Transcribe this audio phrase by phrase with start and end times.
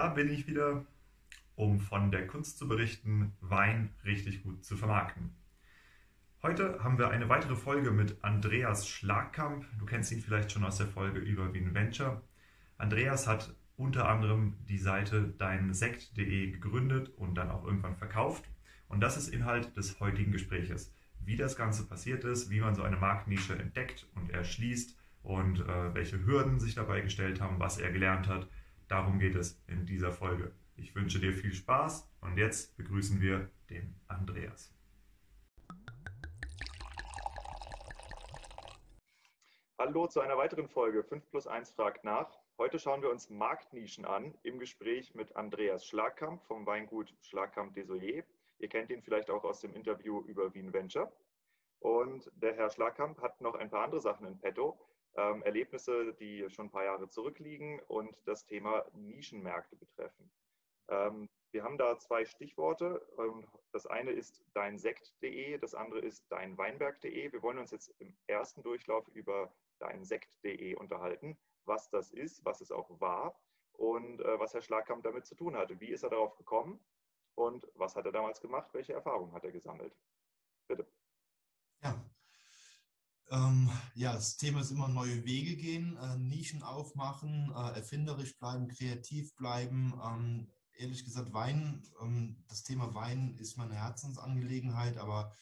[0.00, 0.86] Da bin ich wieder,
[1.56, 5.34] um von der Kunst zu berichten, Wein richtig gut zu vermarkten.
[6.42, 9.66] Heute haben wir eine weitere Folge mit Andreas Schlagkamp.
[9.78, 12.22] Du kennst ihn vielleicht schon aus der Folge über Wien Venture.
[12.78, 18.48] Andreas hat unter anderem die Seite deinsekt.de gegründet und dann auch irgendwann verkauft.
[18.88, 20.94] Und das ist Inhalt des heutigen Gespräches.
[21.22, 25.94] Wie das Ganze passiert ist, wie man so eine Marktnische entdeckt und erschließt und äh,
[25.94, 28.48] welche Hürden sich dabei gestellt haben, was er gelernt hat
[28.90, 30.50] Darum geht es in dieser Folge.
[30.74, 34.74] Ich wünsche dir viel Spaß und jetzt begrüßen wir den Andreas.
[39.78, 42.36] Hallo zu einer weiteren Folge 5 plus 1 fragt nach.
[42.58, 48.24] Heute schauen wir uns Marktnischen an im Gespräch mit Andreas Schlagkamp vom Weingut Schlagkamp Desoyer.
[48.58, 51.12] Ihr kennt ihn vielleicht auch aus dem Interview über Wien Venture.
[51.78, 54.76] Und der Herr Schlagkamp hat noch ein paar andere Sachen in petto
[55.16, 60.30] ähm, Erlebnisse, die schon ein paar Jahre zurückliegen und das Thema Nischenmärkte betreffen.
[60.88, 63.04] Ähm, wir haben da zwei Stichworte.
[63.72, 67.32] Das eine ist deinsekt.de, das andere ist deinweinberg.de.
[67.32, 72.70] Wir wollen uns jetzt im ersten Durchlauf über deinsekt.de unterhalten, was das ist, was es
[72.70, 73.40] auch war
[73.72, 75.80] und äh, was Herr Schlagkamp damit zu tun hatte.
[75.80, 76.78] Wie ist er darauf gekommen
[77.34, 78.68] und was hat er damals gemacht?
[78.72, 79.96] Welche Erfahrungen hat er gesammelt?
[80.68, 80.86] Bitte.
[83.30, 88.36] Ja, ähm, ja, das Thema ist immer neue Wege gehen, äh, Nischen aufmachen, äh, erfinderisch
[88.38, 89.94] bleiben, kreativ bleiben.
[90.04, 95.32] Ähm, ehrlich gesagt, Wein, ähm, das Thema Wein ist meine Herzensangelegenheit, aber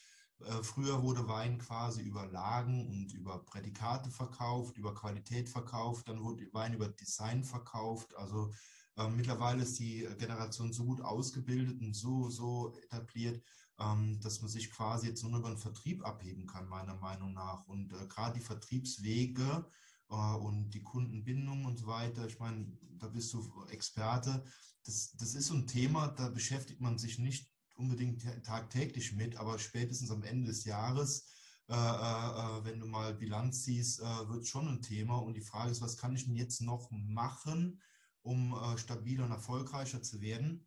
[0.40, 6.22] äh, früher wurde Wein quasi über Lagen und über Prädikate verkauft, über Qualität verkauft, dann
[6.22, 8.14] wurde Wein über Design verkauft.
[8.16, 8.52] Also
[8.96, 13.42] äh, mittlerweile ist die Generation so gut ausgebildet und so, so etabliert,
[13.80, 17.66] ähm, dass man sich quasi jetzt nur über den Vertrieb abheben kann, meiner Meinung nach.
[17.66, 19.66] Und äh, gerade die Vertriebswege
[20.10, 24.44] äh, und die Kundenbindung und so weiter, ich meine, da bist du Experte.
[24.84, 29.58] Das, das ist so ein Thema, da beschäftigt man sich nicht unbedingt tagtäglich mit, aber
[29.58, 31.32] spätestens am Ende des Jahres
[31.70, 35.18] äh, äh, wenn du mal Bilanz siehst, äh, wird schon ein Thema.
[35.18, 37.82] Und die Frage ist, was kann ich denn jetzt noch machen,
[38.22, 40.66] um äh, stabiler und erfolgreicher zu werden?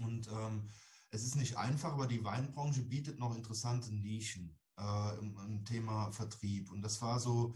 [0.00, 0.68] Und ähm,
[1.14, 6.10] es ist nicht einfach, aber die Weinbranche bietet noch interessante Nischen äh, im, im, Thema
[6.10, 6.72] Vertrieb.
[6.72, 7.54] Und das war so,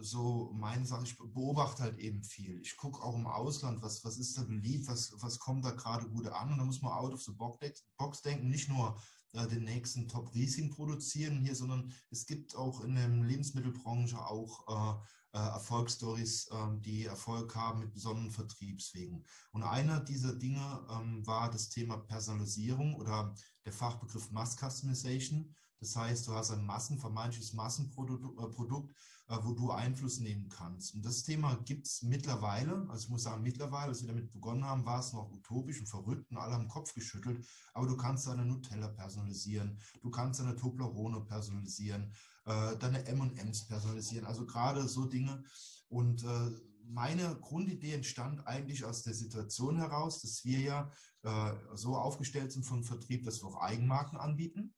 [0.00, 1.04] so meine Sache.
[1.04, 2.58] Ich beobachte halt eben viel.
[2.62, 6.08] Ich gucke auch im Ausland, was, was ist da beliebt, was, was kommt da gerade
[6.08, 6.52] gut an.
[6.52, 8.98] Und da muss man out of the box denken, nicht nur
[9.34, 15.00] äh, den nächsten Top-Riesling produzieren hier, sondern es gibt auch in der Lebensmittelbranche auch äh,
[15.32, 19.24] äh, Erfolgsstories, ähm, die Erfolg haben mit besonderen Vertriebswegen.
[19.52, 25.54] Und einer dieser Dinge ähm, war das Thema Personalisierung oder der Fachbegriff Mass Customization.
[25.78, 28.92] Das heißt, du hast ein Massen, vermeintliches Massenprodukt,
[29.28, 30.94] äh, wo du Einfluss nehmen kannst.
[30.94, 34.64] Und das Thema gibt es mittlerweile, also ich muss sagen, mittlerweile, als wir damit begonnen
[34.64, 37.46] haben, war es noch utopisch und verrückt und alle haben den Kopf geschüttelt.
[37.72, 42.12] Aber du kannst deine Nutella personalisieren, du kannst deine Toblerone personalisieren,
[42.50, 45.44] äh, deine M&Ms personalisieren, also gerade so Dinge.
[45.88, 46.50] Und äh,
[46.84, 52.64] meine Grundidee entstand eigentlich aus der Situation heraus, dass wir ja äh, so aufgestellt sind
[52.64, 54.74] vom Vertrieb, dass wir auch Eigenmarken anbieten.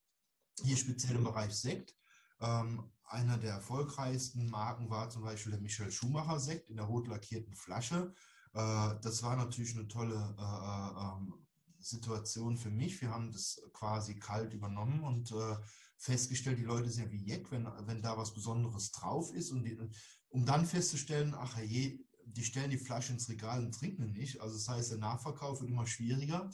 [0.63, 1.97] Hier speziell im Bereich Sekt.
[2.41, 7.09] Ähm, einer der erfolgreichsten Marken war zum Beispiel der Michel Schumacher Sekt in der rot
[7.09, 8.15] lackierten Flasche.
[8.53, 11.35] Äh, das war natürlich eine tolle äh, äh ähm,
[11.79, 13.01] Situation für mich.
[13.01, 15.57] Wir haben das quasi kalt übernommen und äh,
[16.03, 19.53] festgestellt, die Leute Jeck, wenn, wenn da was Besonderes drauf ist.
[19.53, 19.79] Und die,
[20.31, 24.41] um dann festzustellen, ach je, die stellen die Flasche ins Regal und trinken nicht.
[24.41, 26.51] Also das heißt, der Nachverkauf wird immer schwieriger.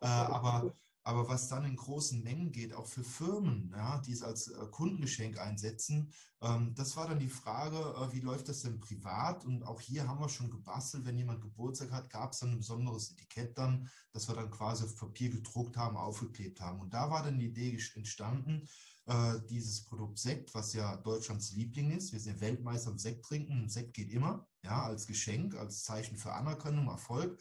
[0.00, 0.72] Äh, aber
[1.04, 4.66] aber was dann in großen Mengen geht, auch für Firmen, ja, die es als äh,
[4.70, 9.44] Kundengeschenk einsetzen, ähm, das war dann die Frage, äh, wie läuft das denn privat?
[9.44, 12.58] Und auch hier haben wir schon gebastelt, wenn jemand Geburtstag hat, gab es dann ein
[12.58, 16.80] besonderes Etikett dann, das wir dann quasi auf Papier gedruckt haben, aufgeklebt haben.
[16.80, 18.68] Und da war dann die Idee entstanden,
[19.12, 22.12] äh, dieses Produkt Sekt, was ja Deutschlands Liebling ist.
[22.12, 23.68] Wir sind Weltmeister im Sekt trinken.
[23.68, 27.38] Sekt geht immer, ja, als Geschenk, als Zeichen für Anerkennung, Erfolg.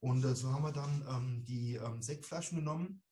[0.00, 3.02] Und äh, so haben wir dann ähm, die ähm, Sektflaschen genommen,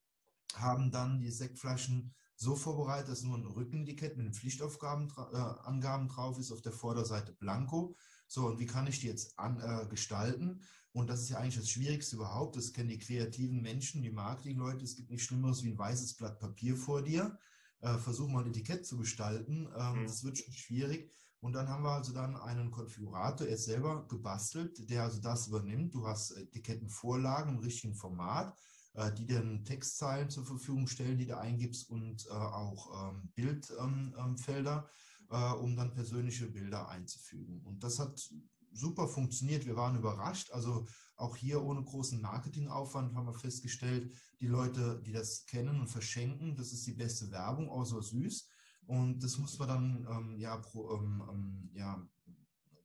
[0.54, 6.08] haben dann die Sektflaschen so vorbereitet, dass nur ein Rückenetikett mit den Pflichtaufgaben äh, Angaben
[6.08, 7.94] drauf ist, auf der Vorderseite blanko.
[8.26, 10.62] So, und wie kann ich die jetzt an, äh, gestalten?
[10.92, 12.56] Und das ist ja eigentlich das Schwierigste überhaupt.
[12.56, 14.84] Das kennen die kreativen Menschen, die Marketingleute.
[14.84, 17.38] Es gibt nichts Schlimmeres wie ein weißes Blatt Papier vor dir.
[17.80, 19.68] Äh, versuch mal ein Etikett zu gestalten.
[19.76, 20.06] Ähm, mhm.
[20.06, 21.10] Das wird schon schwierig.
[21.40, 25.94] Und dann haben wir also dann einen Konfigurator erst selber gebastelt, der also das übernimmt.
[25.94, 28.54] Du hast Etikettenvorlagen im richtigen Format,
[28.92, 34.88] äh, die dir Textzeilen zur Verfügung stellen, die du eingibst und äh, auch ähm, Bildfelder,
[35.30, 37.62] ähm, äh, um dann persönliche Bilder einzufügen.
[37.64, 38.30] Und das hat
[38.72, 39.64] super funktioniert.
[39.64, 40.50] Wir waren überrascht.
[40.52, 40.86] Also
[41.20, 46.56] auch hier ohne großen Marketingaufwand haben wir festgestellt, die Leute, die das kennen und verschenken,
[46.56, 48.48] das ist die beste Werbung, außer süß.
[48.86, 52.08] Und das muss man dann ähm, ja, pro, ähm, ähm, ja,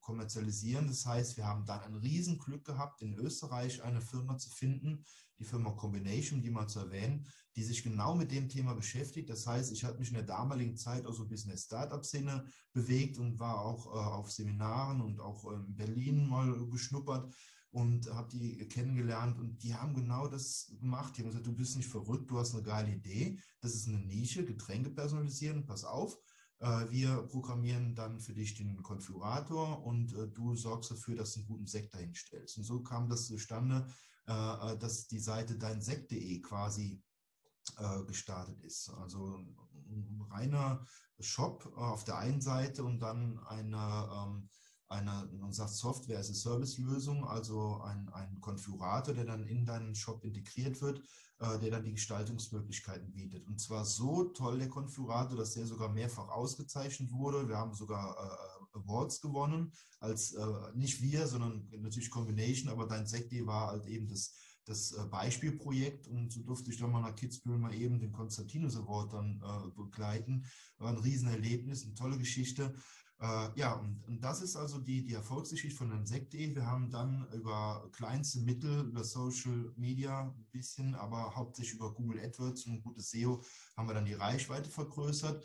[0.01, 0.87] kommerzialisieren.
[0.87, 5.03] Das heißt, wir haben dann ein Riesenglück gehabt, in Österreich eine Firma zu finden,
[5.39, 9.29] die Firma Combination, die mal zu erwähnen, die sich genau mit dem Thema beschäftigt.
[9.29, 11.63] Das heißt, ich habe mich in der damaligen Zeit auch so ein bisschen in der
[11.63, 17.33] Startup-Szene bewegt und war auch äh, auf Seminaren und auch in Berlin mal geschnuppert
[17.71, 21.17] und habe die kennengelernt und die haben genau das gemacht.
[21.17, 23.39] Die haben gesagt, du bist nicht verrückt, du hast eine geile Idee.
[23.61, 26.17] Das ist eine Nische, Getränke personalisieren, pass auf.
[26.59, 31.41] Äh, wir programmieren dann für dich den Konfigurator und äh, du sorgst dafür, dass du
[31.41, 32.57] einen guten Sekt dahin stellst.
[32.57, 33.87] Und so kam das zustande,
[34.25, 37.01] äh, dass die Seite deinsekt.de quasi
[38.05, 38.89] gestartet ist.
[38.91, 39.37] Also
[39.89, 40.85] ein reiner
[41.19, 44.49] Shop auf der einen Seite und dann eine ähm,
[44.87, 49.65] eine, man sagt Software as a Service Lösung, also ein, ein Konfigurator, der dann in
[49.65, 51.01] deinen Shop integriert wird,
[51.39, 53.47] äh, der dann die Gestaltungsmöglichkeiten bietet.
[53.47, 57.47] Und zwar so toll der Konfigurator, dass der sogar mehrfach ausgezeichnet wurde.
[57.47, 60.45] Wir haben sogar äh, Awards gewonnen, als äh,
[60.75, 64.33] nicht wir, sondern natürlich Combination, aber dein Sekti war halt eben das
[64.65, 68.75] das äh, Beispielprojekt und so durfte ich dann mal nach Kitzbühel mal eben den Konstantinus
[68.75, 70.45] Award dann äh, begleiten.
[70.77, 72.75] War ein Riesenerlebnis, eine tolle Geschichte.
[73.19, 76.53] Äh, ja, und, und, das ist also die, die Erfolgsgeschichte von Insect.de.
[76.53, 82.19] Wir haben dann über kleinste Mittel, über Social Media ein bisschen, aber hauptsächlich über Google
[82.19, 83.41] AdWords und gutes SEO
[83.77, 85.43] haben wir dann die Reichweite vergrößert.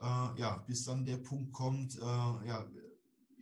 [0.00, 0.04] Äh,
[0.40, 2.66] ja, bis dann der Punkt kommt, äh, ja,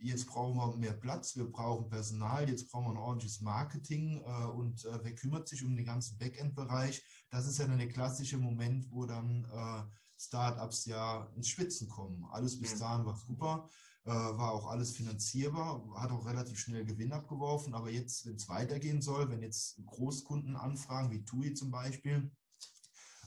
[0.03, 4.45] jetzt brauchen wir mehr Platz, wir brauchen Personal, jetzt brauchen wir ein ordentliches Marketing äh,
[4.45, 7.03] und äh, wer kümmert sich um den ganzen Backend-Bereich?
[7.29, 9.83] Das ist ja dann der klassische Moment, wo dann äh,
[10.25, 12.25] Startups ja ins Schwitzen kommen.
[12.31, 13.69] Alles bis dahin war super,
[14.05, 17.73] äh, war auch alles finanzierbar, hat auch relativ schnell Gewinn abgeworfen.
[17.73, 22.31] Aber jetzt, wenn es weitergehen soll, wenn jetzt Großkunden anfragen, wie TUI zum Beispiel,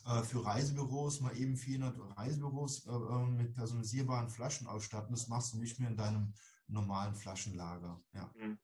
[0.06, 5.54] äh, für Reisebüros mal eben 400 Reisebüros äh, äh, mit personalisierbaren Flaschen ausstatten, das machst
[5.54, 6.34] du nicht mehr in deinem
[6.68, 8.02] normalen Flaschenlager.
[8.12, 8.30] Ja.
[8.34, 8.58] Mhm.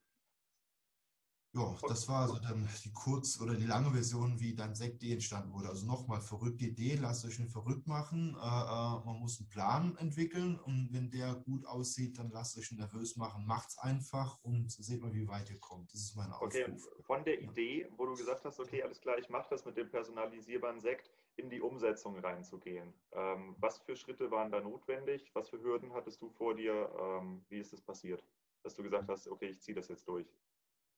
[1.52, 5.52] Ja, das war also dann die kurz- oder die lange Version, wie dann Sekt entstanden
[5.52, 5.68] wurde.
[5.68, 8.36] Also nochmal, verrückte Idee, lasst euch nicht verrückt machen.
[8.36, 12.70] Äh, äh, man muss einen Plan entwickeln und wenn der gut aussieht, dann lasst euch
[12.70, 13.46] nervös machen.
[13.46, 15.92] Macht's einfach und seht mal, wie weit ihr kommt.
[15.92, 16.54] Das ist mein Aufruf.
[16.54, 19.76] Okay, von der Idee, wo du gesagt hast, okay, alles klar, ich mache das mit
[19.76, 22.94] dem personalisierbaren Sekt, in die Umsetzung reinzugehen.
[23.12, 25.30] Ähm, was für Schritte waren da notwendig?
[25.34, 26.90] Was für Hürden hattest du vor dir?
[27.00, 28.22] Ähm, wie ist das passiert?
[28.62, 30.28] Dass du gesagt hast, okay, ich ziehe das jetzt durch.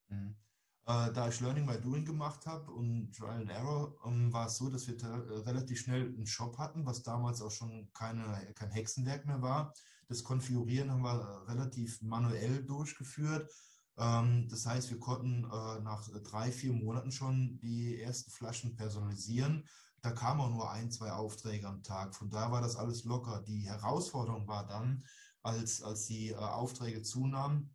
[0.08, 0.36] Mhm.
[0.84, 4.56] Äh, da ich Learning by Doing gemacht habe und Trial and Error, ähm, war es
[4.56, 8.70] so, dass wir äh, relativ schnell einen Shop hatten, was damals auch schon keine, kein
[8.72, 9.72] Hexenwerk mehr war.
[10.08, 13.48] Das Konfigurieren haben wir äh, relativ manuell durchgeführt.
[13.96, 19.64] Ähm, das heißt, wir konnten nach drei, vier Monaten schon die ersten Flaschen personalisieren.
[20.00, 22.16] Da kamen auch nur ein, zwei Aufträge am Tag.
[22.16, 23.42] Von daher war das alles locker.
[23.46, 25.04] Die Herausforderung war dann,
[25.42, 27.72] als, als die Aufträge zunahmen,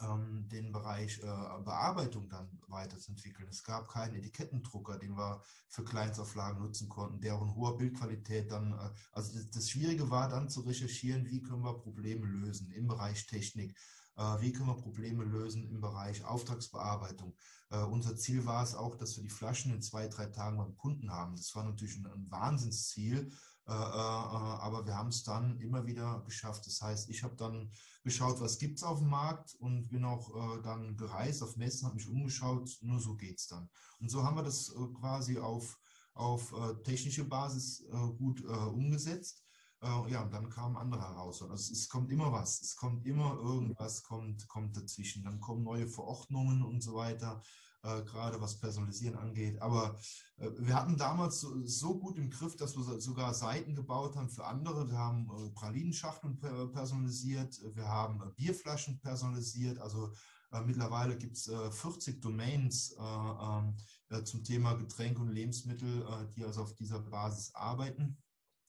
[0.00, 1.22] ähm, den Bereich äh,
[1.64, 3.48] Bearbeitung dann weiterzuentwickeln.
[3.48, 8.72] Es gab keinen Etikettendrucker, den wir für Kleinstauflagen nutzen konnten, der in hoher Bildqualität dann,
[8.72, 12.86] äh, also das, das, Schwierige war dann zu recherchieren, wie können wir Probleme lösen im
[12.86, 13.76] Bereich Technik,
[14.16, 17.34] äh, wie können wir Probleme lösen im Bereich Auftragsbearbeitung.
[17.70, 20.76] Äh, unser Ziel war es auch, dass wir die Flaschen in zwei, drei Tagen beim
[20.76, 21.36] Kunden haben.
[21.36, 23.32] Das war natürlich ein, ein Wahnsinnsziel,
[23.68, 26.66] äh, äh, aber wir haben es dann immer wieder geschafft.
[26.66, 27.72] Das heißt, ich habe dann
[28.04, 31.86] geschaut, was gibt es auf dem Markt und bin auch äh, dann gereist auf Messen,
[31.86, 33.68] habe mich umgeschaut, nur so geht es dann.
[33.98, 35.78] Und so haben wir das quasi auf,
[36.14, 36.54] auf
[36.84, 37.84] technische Basis
[38.18, 39.42] gut umgesetzt.
[39.82, 41.58] ja, und dann kamen andere Herausforderungen.
[41.58, 45.24] Also es kommt immer was, es kommt immer irgendwas, kommt, kommt dazwischen.
[45.24, 47.42] Dann kommen neue Verordnungen und so weiter
[47.86, 49.62] äh, gerade was Personalisieren angeht.
[49.62, 49.96] Aber
[50.38, 54.28] äh, wir hatten damals so, so, gut im Griff, dass wir sogar Seiten gebaut haben
[54.28, 54.88] für andere.
[54.90, 56.38] Wir haben äh, Pralinenschachteln
[56.72, 59.78] personalisiert, wir haben äh, Bierflaschen personalisiert.
[59.78, 60.12] Also
[60.52, 63.76] äh, mittlerweile gibt es 40 Domains ähm,
[64.24, 68.18] zum Thema Getränke und Lebensmittel, die also auf dieser Basis arbeiten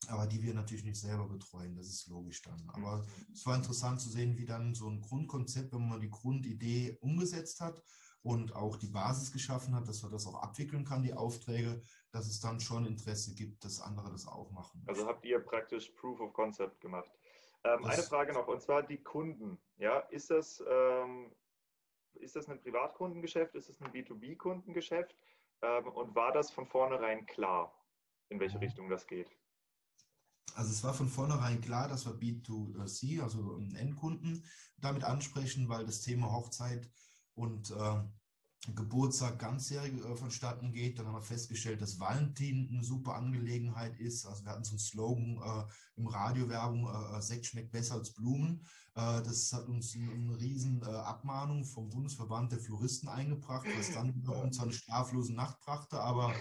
[0.09, 2.69] aber die wir natürlich nicht selber betreuen, das ist logisch dann.
[2.69, 6.97] Aber es war interessant zu sehen, wie dann so ein Grundkonzept, wenn man die Grundidee
[7.01, 7.81] umgesetzt hat
[8.27, 11.81] und auch die Basis geschaffen hat, dass man das auch abwickeln kann, die Aufträge,
[12.11, 14.83] dass es dann schon Interesse gibt, dass andere das auch machen.
[14.85, 17.09] Also habt ihr praktisch Proof of Concept gemacht.
[17.63, 19.57] Ähm, eine Frage noch, und zwar die Kunden.
[19.77, 21.31] Ja, ist das, ähm,
[22.15, 23.55] ist das ein Privatkundengeschäft?
[23.55, 25.15] Ist es ein B2B-Kundengeschäft?
[25.61, 27.73] Ähm, und war das von vornherein klar,
[28.27, 28.63] in welche mhm.
[28.63, 29.29] Richtung das geht?
[30.53, 34.43] Also es war von vornherein klar, dass wir B2C, also Endkunden,
[34.77, 36.89] damit ansprechen, weil das Thema Hochzeit
[37.37, 38.01] und äh,
[38.75, 40.99] Geburtstag ganzjährig äh, vonstatten geht.
[40.99, 44.25] Dann haben wir festgestellt, dass Valentin eine super Angelegenheit ist.
[44.25, 48.13] Also wir hatten so einen Slogan äh, im Radiowerbung, äh, äh, Sekt schmeckt besser als
[48.13, 48.65] Blumen.
[48.95, 53.93] Äh, das hat uns eine, eine riesen äh, Abmahnung vom Bundesverband der Floristen eingebracht, was
[53.93, 56.33] dann bei uns eine schlaflose Nacht brachte, aber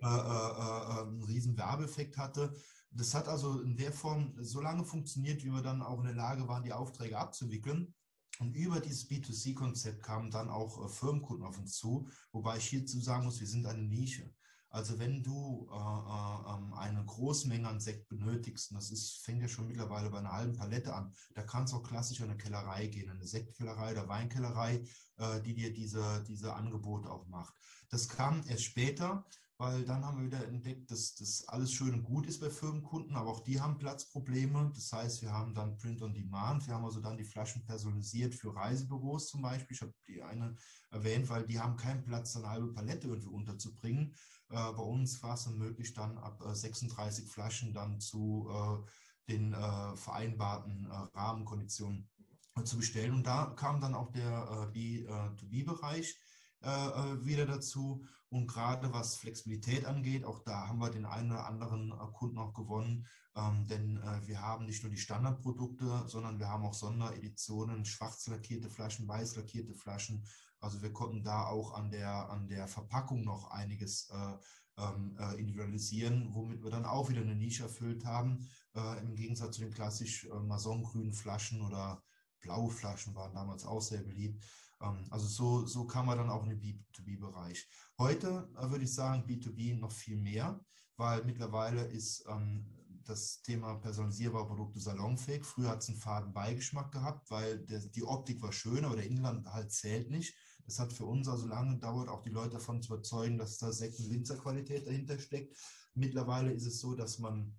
[0.00, 2.52] einen riesen Werbeeffekt hatte.
[2.90, 6.14] Das hat also in der Form so lange funktioniert, wie wir dann auch in der
[6.14, 7.94] Lage waren, die Aufträge abzuwickeln.
[8.38, 13.00] Und über dieses B2C-Konzept kamen dann auch äh, Firmenkunden auf uns zu, wobei ich hierzu
[13.00, 14.32] sagen muss, wir sind eine Nische.
[14.72, 19.42] Also wenn du äh, äh, ähm, eine Großmenge an Sekt benötigst, und das ist, fängt
[19.42, 22.38] ja schon mittlerweile bei einer halben Palette an, da kann es auch klassisch an eine
[22.38, 24.82] Kellerei gehen, eine Sektkellerei oder Weinkellerei,
[25.18, 27.54] äh, die dir diese, diese Angebote auch macht.
[27.90, 29.26] Das kam erst später,
[29.62, 33.14] weil dann haben wir wieder entdeckt, dass das alles schön und gut ist bei Firmenkunden,
[33.14, 34.72] aber auch die haben Platzprobleme.
[34.74, 36.66] Das heißt, wir haben dann Print on Demand.
[36.66, 39.76] Wir haben also dann die Flaschen personalisiert für Reisebüros zum Beispiel.
[39.76, 40.56] Ich habe die eine
[40.90, 44.16] erwähnt, weil die haben keinen Platz, eine halbe Palette irgendwie unterzubringen.
[44.50, 49.32] Äh, bei uns war es dann möglich, dann ab äh, 36 Flaschen dann zu äh,
[49.32, 52.10] den äh, vereinbarten äh, Rahmenkonditionen
[52.56, 53.14] äh, zu bestellen.
[53.14, 56.18] Und da kam dann auch der B2B-Bereich
[56.62, 58.04] wieder dazu.
[58.32, 62.38] Und gerade was Flexibilität angeht, auch da haben wir den einen oder anderen äh, Kunden
[62.38, 66.72] auch gewonnen, ähm, denn äh, wir haben nicht nur die Standardprodukte, sondern wir haben auch
[66.72, 70.26] Sondereditionen, schwarz lackierte Flaschen, weiß lackierte Flaschen.
[70.60, 75.38] Also wir konnten da auch an der, an der Verpackung noch einiges äh, ähm, äh,
[75.38, 79.74] individualisieren, womit wir dann auch wieder eine Nische erfüllt haben, äh, im Gegensatz zu den
[79.74, 82.02] klassisch äh, masongrünen Flaschen oder
[82.40, 84.42] blaue Flaschen waren damals auch sehr beliebt.
[84.82, 87.68] Ähm, also so, so kam man dann auch in den B2B-Bereich.
[87.98, 90.60] Heute äh, würde ich sagen, B2B noch viel mehr,
[90.96, 92.66] weil mittlerweile ist ähm,
[93.04, 95.44] das Thema personalisierbare Produkte salonfähig.
[95.44, 99.06] Früher hat es einen faden Beigeschmack gehabt, weil der, die Optik war schön, aber der
[99.06, 100.34] Inland halt zählt nicht.
[100.64, 103.72] Das hat für uns also lange gedauert, auch die Leute davon zu überzeugen, dass da
[103.72, 105.56] Sekt- und Winzerqualität dahinter steckt.
[105.94, 107.56] Mittlerweile ist es so, dass man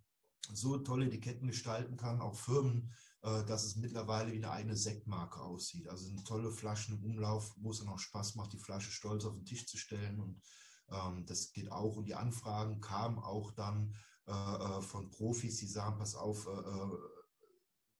[0.53, 5.87] so tolle Etiketten gestalten kann, auch Firmen dass es mittlerweile wie eine eigene Sektmarke aussieht.
[5.87, 9.23] Also sind tolle Flaschen im Umlauf, wo es dann auch Spaß macht, die Flasche stolz
[9.23, 10.19] auf den Tisch zu stellen.
[10.19, 10.41] Und
[10.91, 11.95] ähm, das geht auch.
[11.95, 13.95] Und die Anfragen kamen auch dann
[14.27, 16.97] äh, äh von Profis, die sagen, pass auf, äh, äh,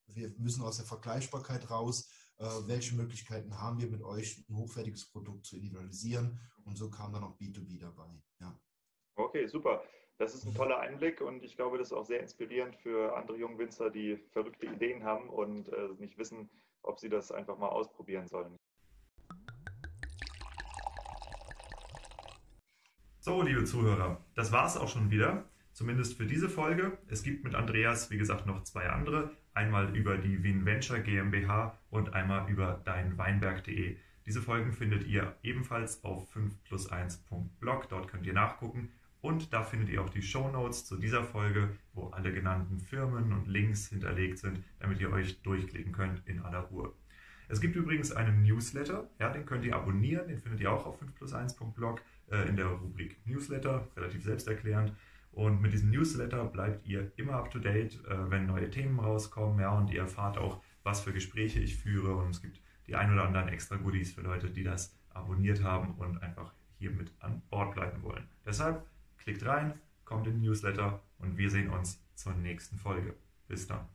[0.07, 2.09] wir müssen aus der Vergleichbarkeit raus.
[2.37, 6.39] Äh, welche Möglichkeiten haben wir mit euch, ein hochwertiges Produkt zu individualisieren?
[6.65, 8.21] Und so kam dann auch B2B dabei.
[8.39, 8.59] Ja.
[9.15, 9.83] Okay, super.
[10.17, 13.37] Das ist ein toller Einblick und ich glaube, das ist auch sehr inspirierend für andere
[13.37, 16.49] Jungwinzer, die verrückte Ideen haben und äh, nicht wissen,
[16.83, 18.55] ob sie das einfach mal ausprobieren sollen.
[23.19, 26.97] So, liebe Zuhörer, das war es auch schon wieder, zumindest für diese Folge.
[27.07, 29.31] Es gibt mit Andreas, wie gesagt, noch zwei andere.
[29.53, 33.97] Einmal über die Winventure GmbH und einmal über deinweinberg.de.
[34.25, 37.87] Diese Folgen findet ihr ebenfalls auf 5plus1.blog.
[37.89, 38.91] Dort könnt ihr nachgucken.
[39.23, 43.31] Und da findet ihr auch die Show Notes zu dieser Folge, wo alle genannten Firmen
[43.31, 46.91] und Links hinterlegt sind, damit ihr euch durchklicken könnt in aller Ruhe.
[47.47, 51.01] Es gibt übrigens einen Newsletter, ja, den könnt ihr abonnieren, den findet ihr auch auf
[51.01, 52.01] 5plus1.blog
[52.31, 54.91] äh, in der Rubrik Newsletter, relativ selbsterklärend.
[55.31, 59.57] Und mit diesem Newsletter bleibt ihr immer up to date, äh, wenn neue Themen rauskommen,
[59.61, 62.13] ja, und ihr erfahrt auch, was für Gespräche ich führe.
[62.17, 65.93] Und es gibt die ein oder anderen extra Goodies für Leute, die das abonniert haben
[65.93, 68.27] und einfach hier mit an Bord bleiben wollen.
[68.45, 68.85] Deshalb
[69.23, 73.15] Klickt rein, kommt in den Newsletter und wir sehen uns zur nächsten Folge.
[73.47, 73.87] Bis dann.